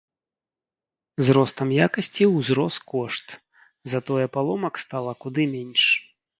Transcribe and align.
З 1.27 1.35
ростам 1.37 1.69
якасці 1.89 2.23
узрос 2.37 2.75
кошт, 2.95 3.27
затое 3.95 4.25
паломак 4.39 4.83
стала 4.89 5.11
куды 5.25 5.43
менш. 5.57 5.83